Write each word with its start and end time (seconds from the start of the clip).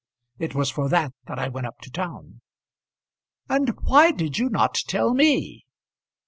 It 0.39 0.55
was 0.55 0.71
for 0.71 0.89
that 0.89 1.13
that 1.27 1.37
I 1.37 1.47
went 1.47 1.67
up 1.67 1.77
to 1.81 1.91
town." 1.91 2.41
"And 3.47 3.69
why 3.83 4.09
did 4.09 4.39
you 4.39 4.49
not 4.49 4.73
tell 4.87 5.13
me?" 5.13 5.63